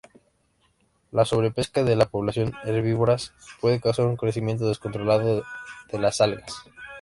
La 1.11 1.25
sobrepesca 1.25 1.83
de 1.83 1.95
las 1.95 2.07
poblaciones 2.07 2.55
herbívoras 2.63 3.33
puede 3.59 3.79
causar 3.79 4.07
un 4.07 4.17
crecimiento 4.17 4.67
descontrolado 4.67 5.43
de 5.91 5.99
las 5.99 6.21
algas. 6.21 6.51